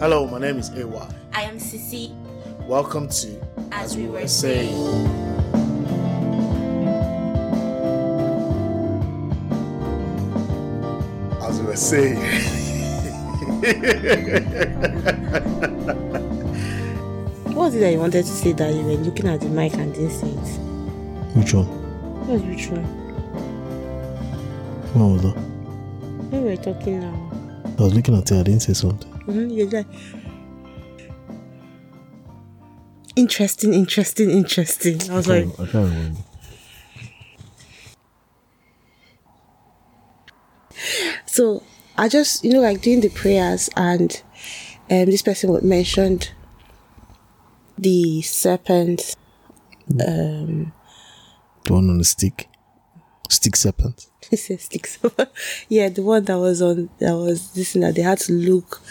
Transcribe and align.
Hello, 0.00 0.26
my 0.26 0.38
name 0.38 0.56
is 0.56 0.70
AY. 0.70 1.08
I 1.34 1.42
am 1.42 1.58
Sisi. 1.58 2.10
Welcome 2.66 3.06
to 3.10 3.38
As 3.70 3.98
We 3.98 4.06
Were 4.06 4.26
Saying. 4.26 4.72
As 11.42 11.60
we 11.60 11.66
were 11.66 11.76
saying. 11.76 12.16
What 17.44 17.56
was 17.66 17.74
it 17.74 17.80
that 17.80 17.92
you 17.92 17.98
wanted 17.98 18.24
to 18.24 18.32
say 18.32 18.52
that 18.52 18.72
you 18.72 18.80
were 18.80 18.94
looking 18.94 19.28
at 19.28 19.42
the 19.42 19.50
mic 19.50 19.74
and 19.74 19.92
didn't 19.92 20.12
say 20.12 20.28
it? 20.28 21.36
Which 21.36 21.52
one? 21.52 21.66
What 21.66 22.28
was 22.30 22.42
which 22.44 22.68
one? 22.68 22.84
What 24.94 25.12
was 25.12 25.22
that? 25.24 25.36
When 26.30 26.44
we 26.44 26.50
were 26.52 26.56
talking 26.56 27.00
now. 27.00 27.30
I 27.78 27.82
was 27.82 27.94
looking 27.94 28.16
at 28.16 28.30
it, 28.30 28.40
I 28.40 28.44
didn't 28.44 28.60
say 28.60 28.72
something. 28.72 29.09
Mm-hmm, 29.26 29.50
you're 29.50 29.84
interesting, 33.16 33.74
interesting, 33.74 34.30
interesting. 34.30 35.10
I 35.10 35.14
was 35.14 35.28
like, 35.28 35.46
I 35.54 35.66
can't 35.66 35.74
remember. 35.74 36.20
so 41.26 41.62
I 41.96 42.08
just, 42.08 42.44
you 42.44 42.52
know, 42.52 42.60
like 42.60 42.80
doing 42.80 43.00
the 43.00 43.10
prayers, 43.10 43.68
and 43.76 44.22
um, 44.90 45.06
this 45.06 45.22
person 45.22 45.50
would 45.50 45.64
mentioned 45.64 46.32
the 47.78 48.22
serpent. 48.22 49.16
Um, 50.06 50.72
The 51.64 51.72
one 51.72 51.90
on 51.90 51.98
the 51.98 52.04
stick? 52.04 52.49
Stick 53.30 53.54
serpent? 53.54 54.08
said 54.34 54.60
sticks. 54.60 54.98
yeah, 55.68 55.88
the 55.88 56.02
one 56.02 56.24
that 56.24 56.36
was 56.36 56.60
on 56.60 56.90
that 56.98 57.16
was 57.16 57.52
this 57.52 57.72
thing 57.72 57.82
that 57.82 57.94
they 57.94 58.02
had 58.02 58.18
to 58.18 58.32
look 58.32 58.82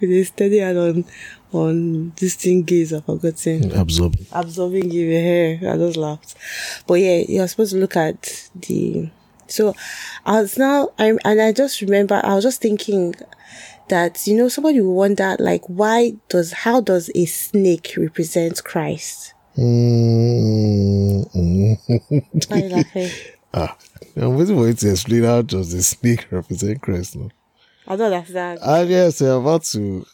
with 0.00 0.10
a 0.10 0.24
steady 0.24 0.58
hand 0.58 0.76
on 0.78 1.04
on 1.52 2.12
this 2.16 2.34
thing 2.34 2.64
gaze. 2.64 2.92
I've 2.92 3.04
forgotten. 3.04 3.70
Absorbing. 3.72 4.26
absorbing 4.32 4.90
you 4.90 5.10
hair. 5.12 5.60
I 5.72 5.76
just 5.76 5.96
laughed. 5.96 6.34
But 6.88 6.94
yeah, 6.94 7.22
you're 7.28 7.46
supposed 7.48 7.72
to 7.72 7.78
look 7.78 7.96
at 7.96 8.50
the. 8.54 9.10
So 9.46 9.74
I 10.24 10.40
was 10.40 10.58
now, 10.58 10.90
I, 10.98 11.16
and 11.24 11.40
I 11.40 11.52
just 11.52 11.80
remember, 11.80 12.20
I 12.24 12.34
was 12.34 12.42
just 12.42 12.60
thinking 12.60 13.14
that, 13.88 14.26
you 14.26 14.36
know, 14.36 14.48
somebody 14.48 14.80
will 14.80 14.96
wonder, 14.96 15.36
like, 15.38 15.62
why 15.66 16.14
does, 16.28 16.52
how 16.52 16.80
does 16.80 17.12
a 17.14 17.26
snake 17.26 17.94
represent 17.96 18.64
Christ? 18.64 19.34
Mm, 19.56 21.26
Why 23.56 23.62
are 23.62 23.68
you 23.68 23.68
laughing? 23.68 24.12
ah, 24.16 24.22
I'm 24.22 24.36
waiting 24.36 24.56
for 24.56 24.66
you 24.68 24.74
to 24.74 24.90
explain 24.90 25.22
how 25.24 25.42
does 25.42 25.72
the 25.72 25.82
snake 25.82 26.26
represent 26.30 26.82
Christ 26.82 27.16
now. 27.16 27.30
I 27.88 27.96
don't 27.96 28.12
understand. 28.12 28.58
Ah, 28.62 28.80
yes, 28.80 29.20
I'm 29.20 29.42
about 29.42 29.64
to. 29.64 30.06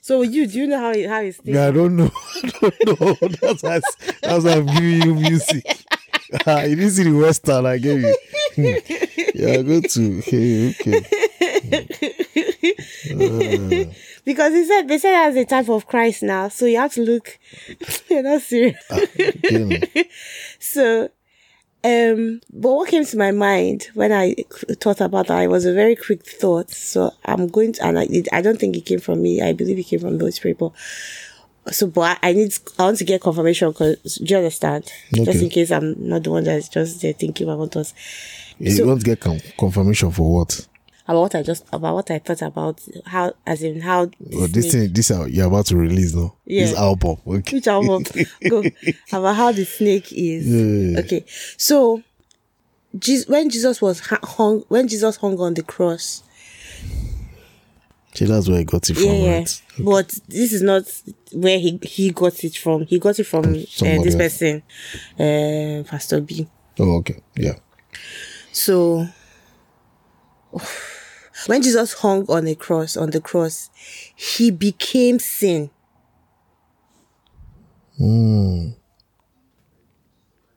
So 0.00 0.22
you, 0.22 0.46
do 0.46 0.58
you 0.58 0.66
know 0.66 0.78
how 0.78 0.90
it, 0.92 1.08
how 1.08 1.20
it 1.20 1.34
snake? 1.34 1.54
Yeah, 1.54 1.68
I 1.68 1.70
don't 1.70 1.96
know. 1.96 2.10
I 2.62 2.70
don't 2.84 3.00
know. 3.00 3.28
That's 3.40 3.62
why, 3.62 3.80
that's 4.22 4.44
why 4.44 4.52
I'm 4.52 4.66
giving 4.66 5.02
you 5.02 5.14
music. 5.14 5.64
Ah, 6.46 6.62
you 6.62 6.76
didn't 6.76 6.92
see 6.92 7.02
the 7.02 7.10
Western 7.10 7.66
I 7.66 7.78
gave 7.78 8.02
you. 8.02 8.14
yeah, 9.34 9.62
go 9.62 9.80
to. 9.80 10.20
Hey, 10.20 10.70
okay. 10.70 11.04
Because 14.24 14.52
he 14.52 14.64
said, 14.64 14.86
they 14.86 14.98
said 14.98 15.10
that's 15.12 15.36
a 15.36 15.44
type 15.44 15.68
of 15.68 15.88
Christ 15.88 16.22
now. 16.22 16.46
So 16.46 16.66
you 16.66 16.76
have 16.78 16.92
to 16.94 17.00
look, 17.00 17.36
you're 18.08 18.22
not 18.22 18.42
serious. 18.42 18.76
Okay. 18.92 20.08
So, 20.60 21.08
um, 21.82 22.40
but 22.52 22.70
what 22.72 22.88
came 22.90 23.04
to 23.04 23.16
my 23.16 23.30
mind 23.30 23.88
when 23.94 24.12
I 24.12 24.34
thought 24.80 25.00
about 25.00 25.28
that, 25.28 25.40
it 25.42 25.48
was 25.48 25.64
a 25.64 25.72
very 25.72 25.96
quick 25.96 26.26
thought. 26.26 26.70
So 26.70 27.12
I'm 27.24 27.48
going 27.48 27.72
to, 27.74 27.84
and 27.86 27.98
I, 27.98 28.06
I 28.32 28.42
don't 28.42 28.58
think 28.58 28.76
it 28.76 28.82
came 28.86 29.00
from 29.00 29.22
me. 29.22 29.40
I 29.40 29.52
believe 29.52 29.78
it 29.78 29.84
came 29.84 30.00
from 30.00 30.18
those 30.18 30.38
people. 30.38 30.74
So, 31.70 31.86
but 31.86 32.18
I, 32.22 32.30
I 32.30 32.32
need, 32.32 32.52
I 32.78 32.84
want 32.84 32.98
to 32.98 33.04
get 33.04 33.20
confirmation 33.20 33.70
because, 33.70 33.96
do 34.16 34.24
you 34.24 34.36
understand? 34.38 34.90
Just 35.12 35.42
in 35.42 35.50
case 35.50 35.70
I'm 35.70 35.94
not 36.08 36.24
the 36.24 36.30
one 36.30 36.44
that's 36.44 36.68
just 36.68 37.02
there 37.02 37.12
thinking 37.12 37.48
about 37.48 37.76
us. 37.76 37.94
You 38.58 38.70
So- 38.72 38.86
want 38.86 39.00
to 39.00 39.06
get 39.06 39.20
com- 39.20 39.40
confirmation 39.58 40.10
for 40.10 40.32
what? 40.38 40.66
About 41.10 41.22
what 41.22 41.34
I 41.34 41.42
just, 41.42 41.64
about 41.72 41.94
what 41.96 42.10
I 42.12 42.20
thought 42.20 42.40
about 42.42 42.80
how, 43.04 43.32
as 43.44 43.64
in 43.64 43.80
how, 43.80 44.08
Well, 44.20 44.46
this 44.46 44.70
thing, 44.70 44.92
this 44.92 45.10
are, 45.10 45.26
you're 45.28 45.48
about 45.48 45.66
to 45.66 45.76
release 45.76 46.14
now. 46.14 46.36
This 46.46 46.70
Yeah. 46.72 46.78
album. 46.78 47.16
Okay. 47.26 47.56
which 47.56 47.66
album? 47.66 48.04
Go. 48.48 48.62
About 49.12 49.34
how 49.34 49.50
the 49.50 49.64
snake 49.64 50.12
is. 50.12 50.46
Yeah. 50.46 51.00
Okay. 51.00 51.24
So, 51.56 52.04
Jesus, 52.96 53.26
when 53.28 53.50
Jesus 53.50 53.82
was 53.82 53.98
hung, 54.22 54.60
when 54.68 54.86
Jesus 54.86 55.16
hung 55.16 55.36
on 55.40 55.54
the 55.54 55.64
cross, 55.64 56.22
See, 58.14 58.24
that's 58.26 58.48
where 58.48 58.60
I 58.60 58.62
got 58.64 58.88
it 58.88 58.94
from, 58.94 59.04
yeah, 59.04 59.12
yeah. 59.12 59.34
right? 59.38 59.62
But 59.80 60.08
this 60.28 60.52
is 60.52 60.62
not 60.62 60.82
where 61.32 61.58
he, 61.58 61.78
he 61.82 62.10
got 62.12 62.42
it 62.44 62.56
from. 62.56 62.86
He 62.86 63.00
got 63.00 63.18
it 63.18 63.24
from 63.24 63.46
uh, 63.46 63.52
this 64.02 64.14
person, 64.14 64.62
uh, 65.18 65.82
Pastor 65.88 66.20
B. 66.20 66.46
Oh, 66.78 66.98
okay. 66.98 67.20
Yeah. 67.36 67.54
So, 68.52 69.06
when 71.46 71.62
Jesus 71.62 71.94
hung 71.94 72.26
on 72.28 72.44
the 72.44 72.54
cross, 72.54 72.96
on 72.96 73.10
the 73.10 73.20
cross, 73.20 73.70
he 74.14 74.50
became 74.50 75.18
sin. 75.18 75.70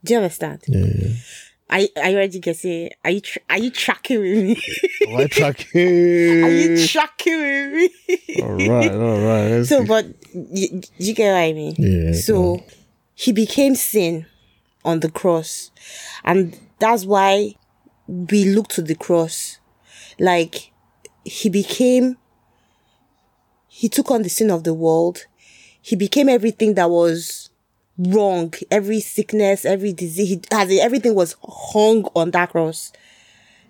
Do 0.03 0.13
you 0.13 0.17
understand? 0.17 0.63
Yeah. 0.67 1.13
I 1.69 1.89
I 1.97 2.13
already 2.13 2.39
get 2.39 2.63
it. 2.65 2.93
Are 3.03 3.11
you 3.11 3.21
tr- 3.21 3.39
are 3.49 3.57
you 3.57 3.71
tracking 3.71 4.19
with 4.19 4.43
me? 4.43 4.63
Why 5.07 5.27
tracking? 5.27 6.43
are 6.43 6.49
you 6.49 6.87
tracking 6.87 7.41
with 7.41 7.73
me? 7.73 8.41
all 8.41 8.53
right, 8.53 8.91
all 8.91 9.19
right. 9.21 9.47
Let's 9.49 9.69
so, 9.69 9.81
see. 9.81 9.87
but 9.87 10.05
you, 10.33 10.81
you 10.97 11.13
get 11.13 11.31
what 11.31 11.39
I 11.39 11.53
mean? 11.53 11.75
Yeah, 11.77 12.13
So 12.13 12.63
he 13.15 13.31
became 13.31 13.75
sin 13.75 14.25
on 14.83 14.99
the 14.99 15.09
cross, 15.09 15.71
and 16.23 16.57
that's 16.79 17.05
why 17.05 17.55
we 18.07 18.45
look 18.45 18.67
to 18.69 18.81
the 18.81 18.95
cross. 18.95 19.59
Like 20.19 20.72
he 21.23 21.49
became, 21.49 22.17
he 23.67 23.89
took 23.89 24.11
on 24.11 24.23
the 24.23 24.29
sin 24.29 24.51
of 24.51 24.63
the 24.63 24.73
world. 24.73 25.25
He 25.81 25.95
became 25.95 26.29
everything 26.29 26.75
that 26.75 26.89
was 26.89 27.49
wrong, 27.97 28.53
every 28.71 28.99
sickness, 28.99 29.65
every 29.65 29.93
disease. 29.93 30.39
He, 30.51 30.79
everything 30.81 31.15
was 31.15 31.35
hung 31.43 32.05
on 32.15 32.31
that 32.31 32.51
cross. 32.51 32.91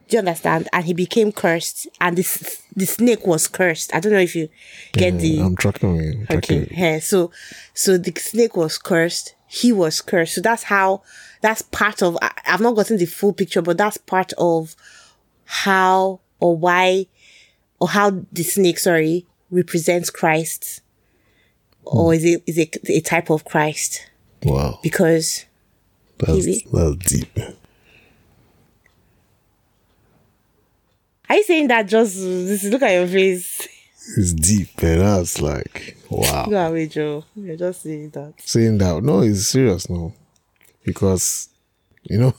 Do 0.10 0.18
you 0.18 0.20
understand? 0.20 0.68
And 0.74 0.86
he 0.86 0.94
became 0.94 1.32
cursed, 1.32 1.88
and 2.02 2.18
this 2.18 2.62
the 2.76 2.86
snake 2.86 3.26
was 3.26 3.48
cursed. 3.48 3.96
I 3.96 4.00
don't 4.00 4.12
know 4.12 4.20
if 4.20 4.36
you 4.36 4.50
get 4.92 5.18
the 5.20 5.40
I'm 5.40 5.56
tracking 5.56 5.96
you. 5.96 6.24
Okay. 6.24 6.26
Tracking. 6.26 6.68
Yeah. 6.72 7.00
So, 7.00 7.32
so 7.74 7.98
the 7.98 8.14
snake 8.20 8.58
was 8.58 8.78
cursed. 8.78 9.36
He 9.48 9.72
was 9.72 10.02
cursed. 10.02 10.36
So 10.36 10.42
that's 10.42 10.64
how, 10.64 11.04
that's 11.42 11.62
part 11.62 12.02
of, 12.04 12.18
I, 12.22 12.32
I've 12.46 12.62
not 12.62 12.76
gotten 12.76 12.98
the 12.98 13.06
full 13.06 13.32
picture, 13.32 13.62
but 13.62 13.78
that's 13.78 13.98
part 13.98 14.34
of 14.38 14.76
how 15.46 16.20
or 16.40 16.58
why 16.58 17.08
or 17.84 17.90
how 17.90 18.12
the 18.32 18.44
snake, 18.44 18.80
sorry, 18.80 19.26
represents 19.52 20.10
Christ. 20.10 20.80
Or 21.84 22.14
hmm. 22.14 22.16
is 22.16 22.24
it, 22.24 22.44
is 22.48 22.58
it 22.58 22.78
a 22.88 23.02
type 23.02 23.30
of 23.30 23.44
Christ? 23.44 24.10
Wow. 24.44 24.80
Because, 24.82 25.44
That's, 26.18 26.46
Maybe. 26.46 26.66
that's 26.72 26.96
deep. 27.12 27.40
are 31.30 31.36
you 31.36 31.44
saying 31.44 31.68
that 31.68 31.90
just, 31.90 32.16
this, 32.16 32.64
look 32.64 32.84
at 32.84 32.94
your 32.94 33.08
face. 33.08 33.68
It's 34.16 34.32
deep, 34.32 34.82
man. 34.82 35.00
That's 35.00 35.42
like, 35.42 35.98
wow. 36.10 36.46
Go 36.46 36.56
away, 36.56 36.88
Joe. 36.88 37.26
You're 37.36 37.58
just 37.58 37.82
saying 37.82 38.12
that. 38.12 38.36
Saying 38.38 38.78
that, 38.78 39.04
no, 39.04 39.24
it's 39.24 39.48
serious, 39.48 39.90
no. 39.90 40.14
Because, 40.86 41.50
you 42.04 42.18
know, 42.18 42.34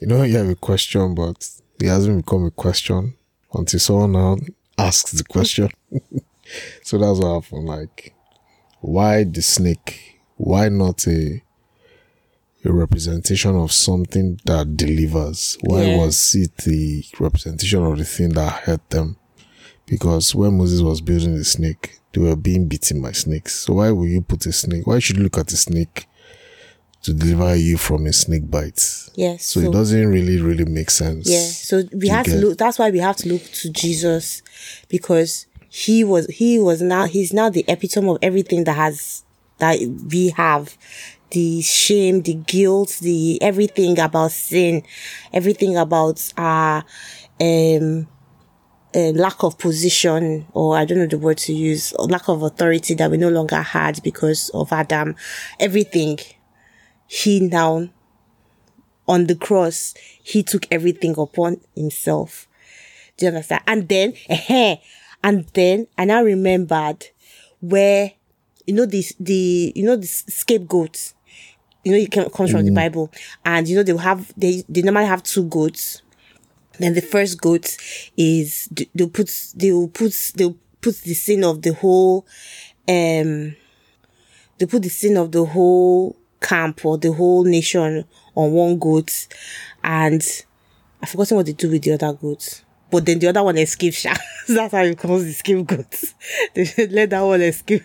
you 0.00 0.06
know, 0.06 0.22
you 0.22 0.38
have 0.38 0.48
a 0.48 0.54
question, 0.54 1.14
but 1.14 1.50
it 1.78 1.86
hasn't 1.88 2.24
become 2.24 2.46
a 2.46 2.50
question 2.50 3.14
until 3.52 3.80
someone 3.80 4.12
now 4.12 4.36
asks 4.78 5.12
the 5.12 5.24
question. 5.24 5.68
so 6.82 6.98
that's 6.98 7.18
what 7.18 7.42
happened. 7.42 7.66
Like, 7.66 8.14
why 8.80 9.24
the 9.24 9.42
snake? 9.42 10.20
Why 10.36 10.68
not 10.68 11.06
a 11.06 11.42
a 12.64 12.70
representation 12.72 13.56
of 13.56 13.72
something 13.72 14.38
that 14.44 14.76
delivers? 14.76 15.56
Why 15.62 15.84
Yeah. 15.84 15.96
was 15.98 16.34
it 16.34 16.56
the 16.58 17.04
representation 17.18 17.82
of 17.82 17.96
the 17.98 18.04
thing 18.04 18.30
that 18.30 18.52
hurt 18.64 18.88
them? 18.90 19.16
Because 19.86 20.34
when 20.34 20.58
Moses 20.58 20.82
was 20.82 21.00
building 21.00 21.36
the 21.36 21.44
snake, 21.44 21.98
they 22.12 22.20
were 22.20 22.36
being 22.36 22.68
beaten 22.68 23.00
by 23.02 23.12
snakes. 23.12 23.54
So 23.60 23.74
why 23.74 23.90
will 23.90 24.06
you 24.06 24.20
put 24.20 24.44
a 24.46 24.52
snake? 24.52 24.86
Why 24.86 24.98
should 24.98 25.16
you 25.16 25.22
look 25.22 25.38
at 25.38 25.52
a 25.52 25.56
snake 25.56 26.06
to 27.02 27.14
deliver 27.14 27.56
you 27.56 27.76
from 27.78 28.06
a 28.06 28.12
snake 28.12 28.50
bite? 28.50 29.08
Yes. 29.14 29.46
So, 29.46 29.60
it 29.60 29.72
doesn't 29.72 30.08
really, 30.08 30.40
really 30.40 30.64
make 30.64 30.90
sense. 30.90 31.28
Yeah. 31.28 31.40
So 31.40 31.82
we 31.92 32.08
have 32.08 32.26
to 32.26 32.36
look. 32.36 32.58
That's 32.58 32.78
why 32.78 32.90
we 32.90 32.98
have 32.98 33.16
to 33.16 33.28
look 33.28 33.42
to 33.42 33.70
Jesus, 33.70 34.42
because 34.88 35.46
he 35.68 36.04
was 36.04 36.26
he 36.26 36.58
was 36.58 36.82
now 36.82 37.04
he's 37.06 37.32
now 37.32 37.48
the 37.48 37.64
epitome 37.68 38.08
of 38.10 38.18
everything 38.22 38.64
that 38.64 38.74
has 38.76 39.24
that 39.58 39.78
we 40.10 40.30
have. 40.30 40.76
The 41.30 41.62
shame, 41.62 42.22
the 42.22 42.34
guilt, 42.34 42.98
the 43.00 43.40
everything 43.40 44.00
about 44.00 44.32
sin, 44.32 44.82
everything 45.32 45.76
about 45.76 46.32
uh 46.36 46.82
um 47.40 48.08
uh, 48.92 49.12
lack 49.12 49.44
of 49.44 49.56
position, 49.56 50.46
or 50.52 50.76
I 50.76 50.84
don't 50.84 50.98
know 50.98 51.06
the 51.06 51.18
word 51.18 51.38
to 51.38 51.52
use, 51.52 51.94
lack 51.98 52.28
of 52.28 52.42
authority 52.42 52.94
that 52.94 53.08
we 53.08 53.16
no 53.18 53.28
longer 53.28 53.62
had 53.62 54.02
because 54.02 54.50
of 54.52 54.72
Adam. 54.72 55.14
Everything 55.60 56.18
he 57.12 57.40
now 57.40 57.88
on 59.08 59.26
the 59.26 59.34
cross, 59.34 59.94
he 60.22 60.44
took 60.44 60.64
everything 60.70 61.16
upon 61.18 61.60
himself. 61.74 62.46
Do 63.16 63.26
you 63.26 63.32
understand? 63.32 63.64
And 63.66 63.88
then, 63.88 64.14
and 65.24 65.44
then 65.48 65.88
and 65.98 66.12
I 66.12 66.20
remembered 66.20 67.08
where, 67.60 68.12
you 68.64 68.74
know, 68.74 68.86
this, 68.86 69.12
the, 69.18 69.72
you 69.74 69.84
know, 69.84 69.96
the 69.96 70.06
scapegoat, 70.06 71.12
you 71.82 71.90
know, 71.90 71.98
it 71.98 72.12
comes 72.32 72.52
from 72.52 72.64
the 72.64 72.70
Bible. 72.70 73.10
And, 73.44 73.66
you 73.66 73.74
know, 73.74 73.82
they 73.82 73.92
will 73.92 73.98
have, 73.98 74.32
they, 74.36 74.62
they 74.68 74.82
normally 74.82 75.06
have 75.06 75.24
two 75.24 75.48
goats. 75.48 76.02
Then 76.78 76.94
the 76.94 77.02
first 77.02 77.40
goat 77.40 77.76
is, 78.16 78.68
they'll 78.94 79.08
put, 79.08 79.32
they'll 79.56 79.88
put, 79.88 80.32
they'll 80.36 80.56
put 80.80 80.98
the 80.98 81.14
sin 81.14 81.42
of 81.42 81.62
the 81.62 81.74
whole, 81.74 82.24
um, 82.88 83.56
they 84.58 84.66
put 84.68 84.82
the 84.82 84.88
sin 84.88 85.16
of 85.16 85.32
the 85.32 85.44
whole 85.44 86.16
camp 86.40 86.84
or 86.84 86.98
the 86.98 87.12
whole 87.12 87.44
nation 87.44 88.04
on 88.34 88.52
one 88.52 88.78
goat 88.78 89.26
and 89.82 90.22
I've 91.02 91.08
forgotten 91.08 91.36
what 91.38 91.46
they 91.46 91.52
do 91.52 91.70
with 91.70 91.82
the 91.82 91.92
other 91.92 92.12
goats. 92.12 92.62
But 92.90 93.06
then 93.06 93.18
the 93.18 93.28
other 93.28 93.42
one 93.42 93.56
escapes. 93.56 94.02
That's 94.48 94.72
how 94.72 94.82
it 94.82 94.96
becomes 94.96 95.24
the 95.24 95.32
scapegoat. 95.32 96.04
they 96.54 96.64
should 96.64 96.92
let 96.92 97.10
that 97.10 97.20
one 97.22 97.40
escape. 97.40 97.84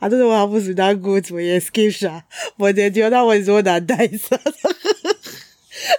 I 0.00 0.08
don't 0.08 0.18
know 0.18 0.28
what 0.28 0.48
happens 0.48 0.68
with 0.68 0.76
that 0.78 1.02
goat 1.02 1.30
when 1.30 1.44
you 1.44 1.52
escape, 1.52 1.92
Sha. 1.92 2.22
But 2.56 2.76
then 2.76 2.92
the 2.92 3.02
other 3.02 3.24
one 3.24 3.36
is 3.36 3.46
the 3.46 3.52
one 3.52 3.64
that 3.64 3.86
dies. 3.86 4.28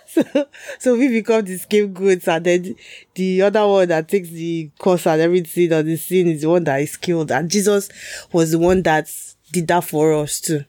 so, 0.08 0.48
so 0.80 0.98
we 0.98 1.08
become 1.10 1.46
the 1.46 1.58
scapegoats 1.58 2.28
and 2.28 2.46
then 2.46 2.76
the 3.14 3.44
other 3.44 3.68
one 3.68 3.88
that 3.90 4.08
takes 4.10 4.30
the 4.30 4.72
course 4.80 5.06
and 5.06 5.22
everything 5.22 5.72
on 5.74 5.86
the 5.86 5.96
scene 5.96 6.28
is 6.28 6.42
the 6.42 6.50
one 6.50 6.64
that 6.64 6.82
is 6.82 6.98
killed. 6.98 7.32
And 7.32 7.52
Jesus 7.52 7.90
was 8.32 8.52
the 8.52 8.60
one 8.60 8.82
that 8.84 9.12
did 9.52 9.68
that 9.68 9.84
for 9.84 10.14
us 10.14 10.42
too. 10.42 10.66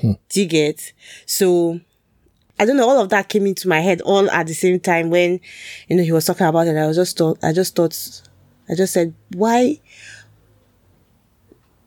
Hmm. 0.00 0.12
You 0.32 0.46
get? 0.46 0.92
So, 1.24 1.80
I 2.58 2.64
don't 2.64 2.76
know, 2.76 2.88
all 2.88 3.00
of 3.00 3.10
that 3.10 3.28
came 3.28 3.46
into 3.46 3.68
my 3.68 3.80
head 3.80 4.00
all 4.02 4.30
at 4.30 4.46
the 4.46 4.54
same 4.54 4.80
time 4.80 5.10
when, 5.10 5.40
you 5.88 5.96
know, 5.96 6.02
he 6.02 6.12
was 6.12 6.24
talking 6.24 6.46
about 6.46 6.66
it. 6.66 6.76
I 6.76 6.86
was 6.86 6.96
just 6.96 7.16
thought, 7.16 7.38
I 7.42 7.52
just 7.52 7.74
thought, 7.74 8.22
I 8.68 8.74
just 8.74 8.92
said, 8.92 9.14
why, 9.34 9.80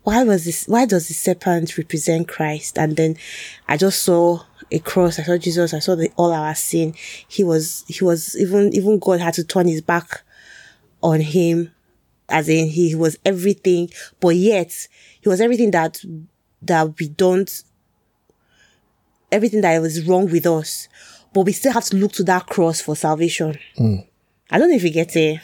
why 0.03 0.23
was 0.23 0.45
this, 0.45 0.67
why 0.67 0.85
does 0.85 1.07
the 1.07 1.13
serpent 1.13 1.77
represent 1.77 2.27
Christ? 2.27 2.77
And 2.77 2.95
then 2.95 3.17
I 3.67 3.77
just 3.77 4.03
saw 4.03 4.41
a 4.71 4.79
cross. 4.79 5.19
I 5.19 5.23
saw 5.23 5.38
Jesus. 5.38 5.73
I 5.73 5.79
saw 5.79 5.95
the, 5.95 6.11
all 6.15 6.31
our 6.31 6.56
sin. 6.56 6.94
He 7.27 7.44
was, 7.44 7.83
he 7.88 8.03
was, 8.03 8.39
even, 8.39 8.73
even 8.73 9.00
God 9.00 9.19
had 9.19 9.33
to 9.35 9.44
turn 9.44 9.67
his 9.67 9.81
back 9.81 10.21
on 11.01 11.21
him 11.21 11.73
as 12.27 12.47
in 12.47 12.67
he 12.67 12.94
was 12.94 13.17
everything, 13.25 13.89
but 14.19 14.35
yet 14.35 14.88
he 15.19 15.29
was 15.29 15.41
everything 15.41 15.71
that, 15.71 16.00
that 16.61 17.00
we 17.00 17.07
don't 17.09 17.63
everything 19.31 19.62
that 19.62 19.81
was 19.81 20.06
wrong 20.08 20.30
with 20.30 20.46
us, 20.46 20.88
but 21.34 21.42
we 21.46 21.52
still 21.52 21.74
have 21.74 21.86
to 21.86 21.98
look 21.98 22.12
to 22.14 22.24
that 22.24 22.46
cross 22.48 22.81
for 22.81 22.96
salvation. 22.96 23.58
Mm. 23.78 24.06
I 24.52 24.58
don't 24.58 24.70
know 24.70 24.76
if 24.76 24.84
you 24.84 24.92
get 24.92 25.16
it. 25.16 25.40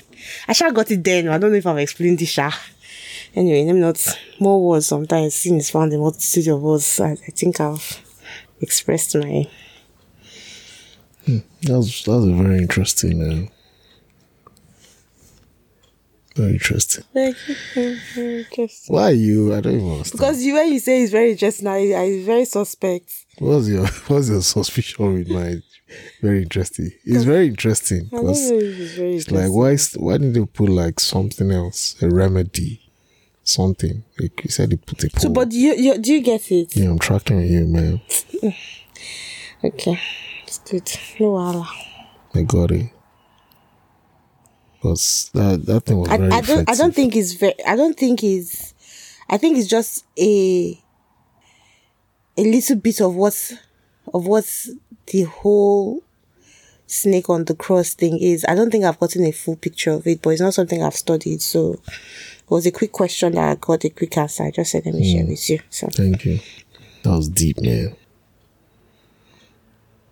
I 0.47 0.53
sure 0.53 0.71
got 0.71 0.89
it 0.91 1.03
then. 1.03 1.27
I 1.27 1.37
don't 1.37 1.51
know 1.51 1.57
if 1.57 1.67
I've 1.67 1.77
explained 1.77 2.19
this. 2.19 2.29
sha. 2.29 2.51
Anyway, 3.35 3.65
let 3.65 3.73
me 3.73 3.81
not 3.81 4.19
more 4.39 4.61
words. 4.61 4.87
Sometimes 4.87 5.35
sin 5.35 5.57
is 5.57 5.69
found 5.69 5.93
in 5.93 5.99
multitude 5.99 6.47
of 6.47 6.61
words. 6.61 6.99
I, 6.99 7.11
I 7.11 7.15
think 7.15 7.59
I've 7.59 8.01
expressed 8.61 9.15
my. 9.15 9.47
Hmm. 11.25 11.39
That's 11.61 12.03
that's 12.03 12.25
a 12.25 12.31
very 12.31 12.57
interesting. 12.59 13.21
Uh, 13.21 13.54
very 16.35 16.53
interesting. 16.53 17.03
Very, 17.13 17.33
very 18.13 18.39
interesting. 18.39 18.95
Why 18.95 19.03
are 19.03 19.11
you? 19.11 19.53
I 19.55 19.61
don't 19.61 19.75
even 19.75 19.91
understand. 19.91 20.19
Because 20.19 20.43
you, 20.43 20.53
when 20.53 20.73
you 20.73 20.79
say 20.79 21.01
it's 21.01 21.11
very 21.11 21.31
interesting, 21.31 21.67
I, 21.67 21.93
I 21.93 22.23
very 22.23 22.45
suspect. 22.45 23.11
What's 23.39 23.67
your 23.67 23.87
What's 24.07 24.29
your 24.29 24.41
suspicion 24.41 25.13
with 25.13 25.29
my 25.29 25.61
very 26.21 26.41
interesting? 26.41 26.91
It's 27.05 27.23
very 27.23 27.47
interesting 27.47 28.09
I 28.11 28.15
don't 28.15 28.25
know 28.25 28.31
if 28.31 28.79
it's 28.79 28.93
very 28.93 29.15
it's 29.15 29.31
like 29.31 29.51
why 29.51 29.71
is, 29.71 29.93
why 29.93 30.17
did 30.17 30.33
they 30.33 30.45
put 30.45 30.69
like 30.69 30.99
something 30.99 31.51
else 31.51 31.95
a 32.01 32.09
remedy 32.09 32.81
something 33.43 34.03
like 34.19 34.43
you 34.43 34.49
said 34.49 34.71
they 34.71 34.77
put 34.77 35.03
a 35.03 35.19
So, 35.19 35.29
but 35.29 35.51
you, 35.51 35.73
you, 35.75 35.97
do 35.99 36.13
you 36.13 36.21
get 36.21 36.51
it? 36.51 36.75
yeah 36.75 36.89
I'm 36.89 36.97
tracking 36.99 37.41
you 37.41 37.67
man 37.67 38.01
Okay, 39.63 39.99
it's 40.43 40.59
good. 40.59 40.91
No. 41.19 41.65
I 42.33 42.41
got 42.43 42.71
it 42.71 42.91
because 44.85 45.31
that 45.33 45.65
that 45.65 45.81
thing 45.81 45.97
was 45.97 46.09
I, 46.09 46.17
very 46.17 46.31
I 46.31 46.41
don't 46.41 46.69
I 46.69 46.75
don't 46.75 46.93
think 46.93 47.15
it's 47.15 47.33
very 47.33 47.55
I 47.65 47.75
don't 47.75 47.97
think 47.97 48.23
it's 48.23 48.75
I 49.27 49.37
think 49.37 49.57
it's 49.57 49.67
just 49.67 50.05
a 50.19 50.79
a 52.37 52.43
little 52.43 52.75
bit 52.75 53.01
of 53.01 53.15
what's 53.15 53.53
of 54.13 54.27
what's 54.27 54.69
the 55.07 55.23
whole 55.23 56.03
snake 56.85 57.29
on 57.29 57.45
the 57.45 57.55
cross 57.55 57.95
thing 57.95 58.19
is. 58.19 58.45
I 58.47 58.53
don't 58.53 58.69
think 58.69 58.85
I've 58.85 58.99
gotten 58.99 59.25
a 59.25 59.31
full 59.31 59.55
picture 59.55 59.91
of 59.91 60.05
it, 60.05 60.21
but 60.21 60.31
it's 60.31 60.41
not 60.41 60.53
something 60.53 60.83
I've 60.83 60.93
studied. 60.93 61.41
So 61.41 61.73
it 61.87 62.49
was 62.49 62.67
a 62.67 62.71
quick 62.71 62.91
question 62.91 63.33
that 63.33 63.49
I 63.49 63.55
got 63.55 63.85
a 63.85 63.89
quick 63.89 64.15
answer. 64.17 64.43
I 64.43 64.51
just 64.51 64.71
said 64.71 64.85
let 64.85 64.93
me 64.93 65.11
share 65.11 65.23
hmm. 65.23 65.29
with 65.31 65.49
you. 65.49 65.59
So 65.71 65.87
Thank 65.87 66.25
you. 66.25 66.39
That 67.01 67.09
was 67.09 67.29
deep, 67.29 67.59
man. 67.59 67.95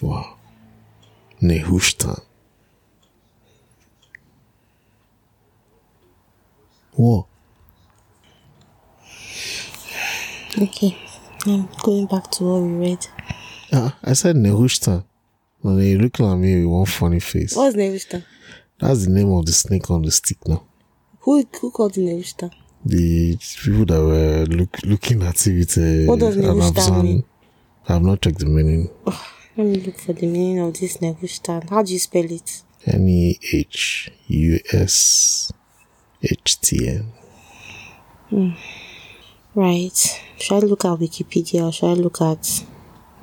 Wow. 0.01 0.37
Nehushtan. 1.41 2.23
What? 6.95 7.25
okay. 10.61 10.97
I'm 11.45 11.67
going 11.83 12.05
back 12.07 12.29
to 12.31 12.43
what 12.43 12.61
we 12.61 12.73
read. 12.73 13.07
Ah, 13.73 13.97
I 14.03 14.13
said 14.13 14.35
Nehushta. 14.35 15.03
And 15.63 15.81
you 15.83 15.97
looking 15.97 16.25
at 16.29 16.35
me 16.35 16.55
with 16.57 16.65
one 16.73 16.85
funny 16.85 17.19
face. 17.19 17.55
What's 17.55 17.75
Nehushta? 17.75 18.23
That's 18.79 19.05
the 19.05 19.11
name 19.11 19.31
of 19.31 19.45
the 19.45 19.51
snake 19.53 19.89
on 19.89 20.01
the 20.03 20.11
stick 20.11 20.37
now. 20.47 20.63
Who 21.21 21.43
who 21.59 21.71
called 21.71 21.97
it 21.97 22.01
Nehushtan? 22.01 22.51
The 22.85 23.37
people 23.63 23.85
that 23.85 24.01
were 24.01 24.45
look, 24.45 24.77
looking 24.83 25.23
at 25.23 25.47
it 25.47 25.53
with 25.57 25.77
uh, 25.77 26.11
What 26.11 26.19
does 26.19 26.37
Afghan- 26.37 27.03
mean? 27.03 27.23
I 27.87 27.93
have 27.93 28.01
not 28.01 28.21
checked 28.21 28.39
the 28.39 28.45
meaning. 28.45 28.89
Let 29.57 29.67
me 29.67 29.77
look 29.77 29.99
for 29.99 30.13
the 30.13 30.27
meaning 30.27 30.59
of 30.59 30.73
this 30.79 30.97
Nehushta. 30.97 31.69
How 31.69 31.81
do 31.83 31.91
you 31.93 31.99
spell 31.99 32.25
it? 32.29 32.61
N 32.85 33.07
E 33.07 33.39
H 33.53 34.11
U 34.27 34.59
S 34.71 35.51
H 36.23 36.61
T 36.61 36.87
N. 36.87 37.11
Hmm. 38.29 38.51
Right. 39.55 40.21
Should 40.39 40.63
I 40.63 40.65
look 40.65 40.85
at 40.85 40.99
Wikipedia 40.99 41.67
or 41.67 41.71
should 41.71 41.89
I 41.89 41.93
look 41.93 42.21
at 42.21 42.63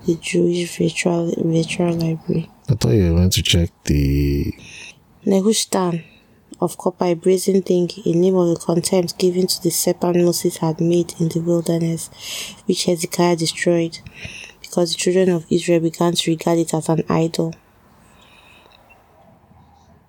the 0.07 0.15
Jewish 0.17 0.79
virtual 0.79 1.33
virtual 1.37 1.93
library? 1.93 2.49
I 2.69 2.75
thought 2.75 2.93
you 2.93 3.13
were 3.13 3.19
meant 3.19 3.33
to 3.33 3.43
check 3.43 3.71
the 3.85 4.55
Nehushtan 5.27 6.05
of 6.61 6.77
copper, 6.79 7.07
a 7.07 7.15
brazen 7.15 7.63
thing, 7.63 7.89
in 8.05 8.21
name 8.21 8.37
of 8.37 8.49
the 8.49 8.65
contempt 8.65 9.19
given 9.19 9.47
to 9.47 9.63
the 9.63 9.71
serpent 9.71 10.17
Moses 10.17 10.59
had 10.59 10.81
made 10.81 11.15
in 11.19 11.29
the 11.29 11.41
wilderness, 11.41 12.11
which 12.67 12.85
Hezekiah 12.85 13.37
destroyed, 13.37 13.99
because 14.61 14.93
the 14.93 14.99
children 14.99 15.31
of 15.31 15.47
Israel 15.51 15.81
began 15.81 16.15
to 16.15 16.31
regard 16.31 16.59
it 16.59 16.75
as 16.75 16.89
an 16.89 17.03
idol. 17.09 17.55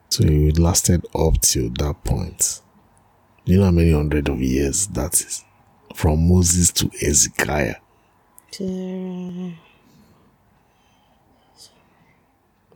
So 0.10 0.24
it 0.26 0.60
lasted 0.60 1.06
up 1.16 1.40
till 1.42 1.70
that 1.70 2.04
point. 2.04 2.62
You 3.46 3.58
know 3.58 3.66
how 3.66 3.72
many 3.72 3.92
hundred 3.92 4.30
of 4.30 4.40
years 4.40 4.88
that 4.88 5.14
is? 5.14 5.44
From 5.96 6.30
Moses 6.30 6.72
to 6.74 6.90
Ezekiah. 7.06 7.76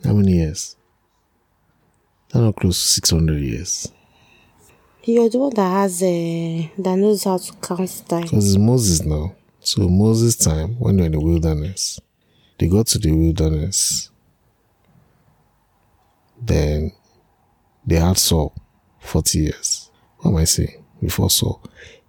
How 0.03 0.13
many 0.13 0.34
years? 0.34 0.75
That's 2.29 2.43
not 2.43 2.55
close 2.55 2.81
to 2.81 2.88
600 2.88 3.39
years. 3.39 3.91
You're 5.03 5.29
the 5.29 5.38
one 5.38 5.53
that 5.53 5.69
has 5.69 6.01
uh, 6.01 6.67
that 6.79 6.95
knows 6.98 7.24
how 7.24 7.38
to 7.38 7.53
count 7.53 8.03
time. 8.07 8.24
Because 8.24 8.55
it's 8.55 8.57
Moses 8.57 9.03
now. 9.03 9.36
So 9.60 9.88
Moses' 9.88 10.36
time, 10.36 10.79
when 10.79 10.98
they're 10.98 11.05
in 11.05 11.12
the 11.12 11.19
wilderness, 11.19 12.00
they 12.60 12.67
got 12.67 12.88
to 12.88 13.00
the 13.00 13.12
wilderness. 13.12 14.10
Then 16.41 16.91
they 17.86 17.95
had 17.95 18.17
Saul 18.17 18.53
40 19.00 19.39
years. 19.39 19.84
What 20.25 20.32
am 20.32 20.38
I 20.38 20.46
saying? 20.46 20.84
Before 21.00 21.29
Saul. 21.29 21.62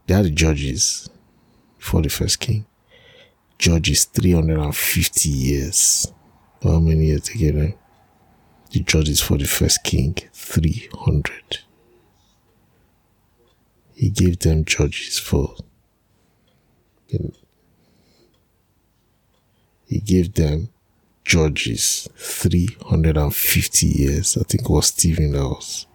They 0.07 0.15
had 0.15 0.25
the 0.25 0.31
judges 0.31 1.11
before 1.77 2.01
the 2.01 2.09
first 2.09 2.41
king. 2.41 2.65
Judges 3.59 4.07
350 4.07 5.29
years. 5.29 6.11
How 6.63 6.79
many 6.79 7.09
years 7.09 7.29
them? 7.29 7.75
The 8.71 8.81
judges 8.81 9.21
for 9.21 9.37
the 9.37 9.45
first 9.45 9.85
king 9.85 10.15
300. 10.33 11.59
He 13.95 14.09
gave 14.09 14.39
them 14.39 14.65
judges 14.65 15.19
for 15.19 15.55
he 19.89 20.01
gave 20.01 20.33
them 20.33 20.71
judges 21.23 22.09
350 22.17 23.87
years. 23.87 24.39
I 24.39 24.43
think 24.45 24.71
was 24.71 24.87
Stephen 24.87 25.33
that 25.33 25.87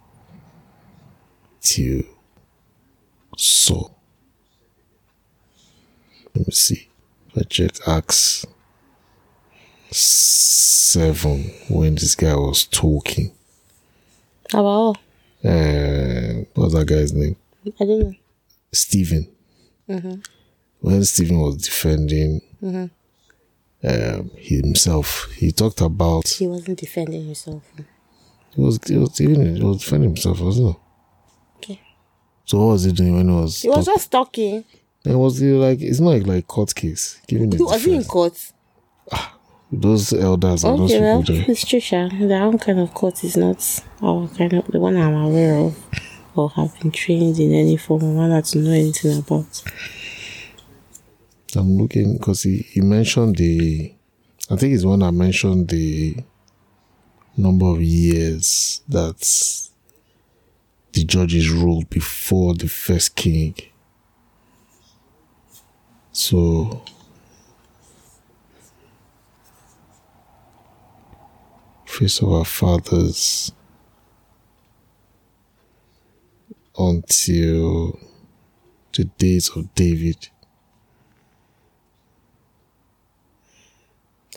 until 1.61 2.10
Saul. 3.41 3.97
Let 6.35 6.47
me 6.47 6.53
see. 6.53 6.87
I 7.35 7.41
check 7.43 7.71
Acts 7.87 8.45
7 9.91 11.43
when 11.69 11.95
this 11.95 12.15
guy 12.15 12.35
was 12.35 12.65
talking. 12.65 13.31
About 14.53 14.97
Uh, 15.43 16.45
what's 16.53 16.73
that 16.73 16.85
guy's 16.87 17.13
name? 17.13 17.35
I 17.79 17.85
don't 17.85 17.99
know. 17.99 18.13
Stephen. 18.71 19.27
When 20.79 21.03
Stephen 21.03 21.39
was 21.39 21.57
defending 21.57 22.41
um, 23.83 24.31
himself, 24.37 25.31
he 25.35 25.51
talked 25.51 25.81
about 25.81 26.27
He 26.27 26.47
wasn't 26.47 26.79
defending 26.79 27.25
himself. 27.25 27.63
he 28.55 28.61
was 28.61 28.79
he 28.85 28.97
was 28.97 29.19
even 29.19 29.55
he 29.57 29.63
was 29.63 29.79
defending 29.83 30.11
himself, 30.11 30.39
wasn't 30.39 30.75
he? 30.75 30.79
Okay. 32.53 32.57
So 32.57 32.57
what 32.65 32.73
was 32.73 32.83
he 32.83 32.91
doing 32.91 33.15
when 33.15 33.29
he 33.29 33.35
was? 33.35 33.61
He 33.61 33.69
was 33.69 33.85
talk- 33.85 33.95
just 33.95 34.11
talking. 34.11 34.65
It 35.03 35.15
was 35.15 35.39
he 35.39 35.47
like 35.53 35.81
it's 35.81 35.99
not 35.99 36.11
like, 36.11 36.27
like 36.27 36.47
court 36.47 36.75
case. 36.75 37.19
He 37.27 37.37
was 37.37 37.83
he 37.83 37.95
in 37.95 38.03
court. 38.03 38.37
Ah, 39.11 39.35
those 39.71 40.13
elders 40.13 40.63
and 40.63 40.79
those 40.79 40.91
Okay, 40.91 41.01
well, 41.01 41.21
people 41.21 41.35
there. 41.35 41.45
it's 41.47 41.65
true. 41.67 42.27
Their 42.27 42.43
own 42.43 42.59
kind 42.59 42.79
of 42.79 42.93
court 42.93 43.23
is 43.23 43.35
not 43.37 43.83
our 44.01 44.27
kind 44.29 44.53
of 44.53 44.67
the 44.67 44.79
one 44.79 44.97
I'm 44.97 45.15
aware 45.15 45.55
of 45.57 45.75
or 46.35 46.49
have 46.51 46.79
been 46.79 46.91
trained 46.91 47.39
in 47.39 47.51
any 47.53 47.77
form 47.77 48.03
of 48.03 48.15
manner 48.15 48.41
to 48.41 48.57
know 48.59 48.71
anything 48.71 49.17
about. 49.19 49.63
I'm 51.55 51.77
looking 51.77 52.17
because 52.17 52.43
he, 52.43 52.57
he 52.59 52.81
mentioned 52.81 53.37
the 53.37 53.93
I 54.49 54.55
think 54.55 54.73
it's 54.73 54.85
one 54.85 55.01
I 55.03 55.11
mentioned 55.11 55.69
the 55.69 56.17
number 57.37 57.65
of 57.65 57.81
years 57.81 58.81
that 58.89 59.70
the 60.93 61.03
judges 61.03 61.49
ruled 61.49 61.89
before 61.89 62.53
the 62.53 62.67
first 62.67 63.15
king. 63.15 63.55
So 66.11 66.83
face 71.85 72.21
of 72.21 72.31
our 72.33 72.45
fathers 72.45 73.51
until 76.77 77.99
the 78.93 79.05
days 79.17 79.49
of 79.55 79.73
David. 79.75 80.29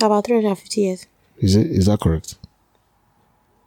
About 0.00 0.26
350 0.26 0.80
years. 0.80 1.06
Is 1.38 1.56
it 1.56 1.66
is 1.66 1.86
that 1.86 2.00
correct? 2.00 2.36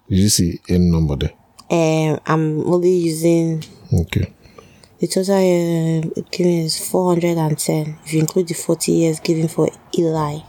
Did 0.09 0.19
you 0.19 0.29
see 0.29 0.59
any 0.69 0.89
number 0.89 1.15
there? 1.15 1.33
Um, 1.69 2.19
I'm 2.25 2.65
only 2.73 2.91
using 2.95 3.63
Okay. 3.93 4.33
the 4.99 5.07
total 5.07 5.35
uh, 5.35 6.21
given 6.31 6.53
is 6.53 6.89
410. 6.89 7.99
If 8.05 8.13
you 8.13 8.21
include 8.21 8.47
the 8.47 8.53
40 8.53 8.91
years 8.91 9.19
given 9.19 9.47
for 9.49 9.69
Eli, 9.97 10.39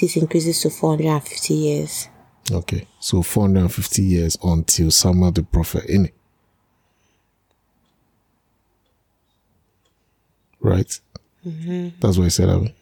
this 0.00 0.16
increases 0.16 0.60
to 0.60 0.70
450 0.70 1.54
years. 1.54 2.08
Okay. 2.50 2.86
So 3.00 3.22
450 3.22 4.02
years 4.02 4.38
until 4.42 4.90
Samuel 4.92 5.32
the 5.32 5.42
prophet 5.42 5.84
in 5.86 6.06
it. 6.06 6.14
Right? 10.60 11.00
That's 11.44 12.18
what 12.18 12.24
I 12.26 12.28
said. 12.28 12.48
Abi. 12.50 12.74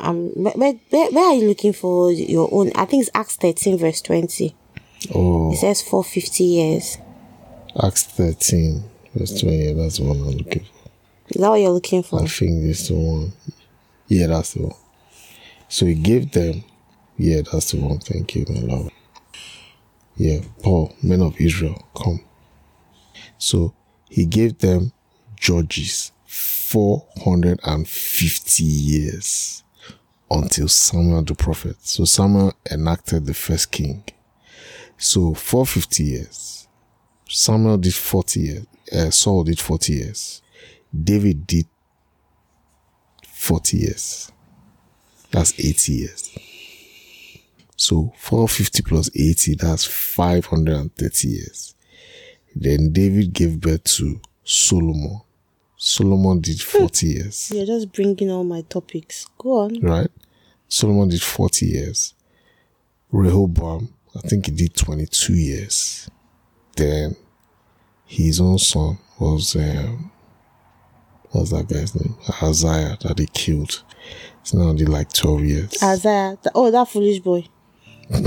Um, 0.00 0.28
where, 0.30 0.54
where, 0.54 0.72
where 0.90 1.10
where 1.12 1.24
are 1.30 1.34
you 1.34 1.48
looking 1.48 1.72
for 1.74 2.10
your 2.10 2.48
own? 2.50 2.72
I 2.74 2.86
think 2.86 3.02
it's 3.02 3.10
Acts 3.14 3.36
13, 3.36 3.76
verse 3.78 4.00
20. 4.00 4.54
Oh, 5.14 5.52
It 5.52 5.56
says 5.56 5.82
450 5.82 6.44
years. 6.44 6.98
Acts 7.82 8.04
13, 8.04 8.82
verse 9.14 9.40
20. 9.40 9.72
That's 9.74 9.98
the 9.98 10.04
one 10.04 10.16
I'm 10.18 10.30
looking 10.30 10.64
for. 10.64 10.90
Is 11.28 11.40
that 11.40 11.48
what 11.48 11.60
you're 11.60 11.70
looking 11.70 12.02
for? 12.02 12.22
I 12.22 12.26
think 12.26 12.62
this 12.62 12.90
one. 12.90 13.32
Yeah, 14.08 14.26
that's 14.28 14.54
the 14.54 14.62
one. 14.62 14.74
So 15.68 15.86
he 15.86 15.94
gave 15.94 16.32
them. 16.32 16.64
Yeah, 17.16 17.42
that's 17.50 17.72
the 17.72 17.80
one. 17.80 17.98
Thank 17.98 18.34
you, 18.34 18.46
my 18.48 18.60
love. 18.60 18.90
Yeah, 20.16 20.40
Paul, 20.62 20.94
men 21.02 21.20
of 21.20 21.38
Israel, 21.40 21.86
come. 21.94 22.20
So 23.38 23.74
he 24.08 24.24
gave 24.24 24.58
them 24.58 24.92
judges 25.36 26.12
450 26.26 28.64
years 28.64 29.62
until 30.30 30.68
Samuel 30.68 31.22
the 31.22 31.34
prophet. 31.34 31.76
So 31.80 32.04
Samuel 32.04 32.52
enacted 32.70 33.26
the 33.26 33.34
first 33.34 33.70
king. 33.70 34.02
So 34.98 35.32
450 35.34 36.04
years. 36.04 36.68
Samuel 37.28 37.78
did 37.78 37.94
40 37.94 38.40
years. 38.40 38.66
Uh, 38.92 39.10
Saul 39.10 39.44
did 39.44 39.60
40 39.60 39.92
years. 39.92 40.42
David 40.92 41.46
did 41.46 41.66
40 43.26 43.76
years. 43.76 44.32
That's 45.30 45.52
80 45.58 45.92
years. 45.92 46.38
So 47.76 48.12
450 48.16 48.82
plus 48.82 49.10
80, 49.14 49.54
that's 49.54 49.84
530 49.84 51.28
years. 51.28 51.74
Then 52.56 52.92
David 52.92 53.32
gave 53.32 53.60
birth 53.60 53.84
to 53.84 54.20
Solomon. 54.42 55.20
Solomon 55.76 56.40
did 56.40 56.60
40 56.60 57.06
years, 57.06 57.52
You're 57.54 57.66
just 57.66 57.92
bringing 57.92 58.32
all 58.32 58.42
my 58.42 58.62
topics. 58.62 59.26
Go 59.38 59.60
on. 59.60 59.80
right? 59.80 60.10
Solomon 60.66 61.08
did 61.08 61.22
40 61.22 61.66
years. 61.66 62.14
Rehoboam, 63.12 63.94
I 64.16 64.20
think 64.26 64.46
he 64.46 64.52
did 64.52 64.74
22 64.74 65.34
years. 65.34 66.10
Then 66.76 67.16
his 68.06 68.40
own 68.40 68.58
son 68.58 68.98
was, 69.18 69.54
um, 69.56 70.10
what's 71.30 71.50
that 71.50 71.68
guy's 71.68 71.94
name? 71.94 72.16
Isaiah 72.42 72.96
that 73.02 73.16
they 73.16 73.26
killed. 73.26 73.82
It's 74.40 74.54
now 74.54 74.64
only 74.68 74.86
like 74.86 75.12
12 75.12 75.44
years. 75.44 75.82
Isaiah. 75.82 76.38
Oh, 76.54 76.70
that 76.70 76.88
foolish 76.88 77.20
boy. 77.20 77.46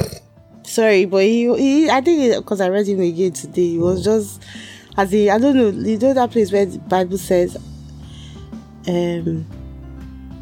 Sorry, 0.64 1.06
but 1.06 1.24
he, 1.24 1.54
he 1.58 1.90
I 1.90 2.02
think 2.02 2.36
because 2.36 2.62
I 2.62 2.70
read 2.70 2.88
him 2.88 3.00
again 3.02 3.34
today, 3.34 3.70
he 3.70 3.78
was 3.78 4.04
just 4.04 4.42
as 4.96 5.12
he 5.12 5.30
I 5.30 5.38
don't 5.38 5.56
know, 5.56 5.70
you 5.70 5.98
know 5.98 6.14
that 6.14 6.32
place 6.32 6.52
where 6.52 6.66
the 6.66 6.78
Bible 6.80 7.18
says 7.18 7.58
um 8.88 9.46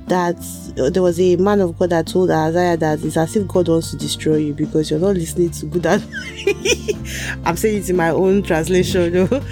that 0.09 0.37
there 0.75 1.01
was 1.01 1.19
a 1.19 1.35
man 1.37 1.61
of 1.61 1.77
God 1.77 1.91
that 1.91 2.07
told 2.07 2.31
Isaiah 2.31 2.77
that 2.77 3.03
it's 3.03 3.17
as 3.17 3.35
if 3.35 3.47
God 3.47 3.67
wants 3.67 3.91
to 3.91 3.97
destroy 3.97 4.37
you 4.37 4.53
because 4.53 4.89
you're 4.89 4.99
not 4.99 5.15
listening 5.15 5.51
to 5.51 5.65
good 5.65 5.85
advice. 5.85 7.37
I'm 7.45 7.55
saying 7.55 7.83
it 7.83 7.89
in 7.89 7.95
my 7.95 8.09
own 8.09 8.43
translation, 8.43 9.13
you 9.13 9.27
know, 9.27 9.43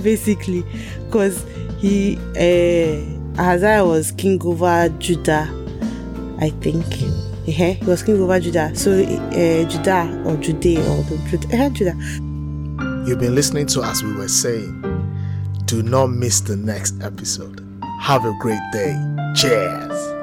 basically, 0.00 0.64
because 1.06 1.44
he 1.78 2.16
uh, 2.36 3.40
Isaiah 3.40 3.84
was 3.84 4.12
king 4.12 4.40
over 4.44 4.88
Judah, 4.98 5.48
I 6.40 6.50
think. 6.60 6.84
Yeah, 7.46 7.70
he 7.70 7.84
was 7.84 8.02
king 8.02 8.20
over 8.20 8.38
Judah. 8.38 8.74
So 8.76 8.92
uh, 8.92 9.68
Judah 9.68 10.22
or 10.26 10.36
Judea 10.36 10.80
or 10.80 11.02
the 11.04 11.18
Judah, 11.30 11.64
uh, 11.64 11.70
Judah. 11.70 11.96
You've 13.08 13.18
been 13.18 13.34
listening 13.34 13.66
to 13.68 13.82
As 13.82 14.02
We 14.02 14.12
Were 14.12 14.28
Saying. 14.28 14.82
Do 15.64 15.82
not 15.82 16.08
miss 16.08 16.40
the 16.40 16.56
next 16.56 17.00
episode. 17.02 17.66
Have 18.00 18.24
a 18.24 18.36
great 18.40 18.60
day. 18.72 19.09
Cheers. 19.34 20.19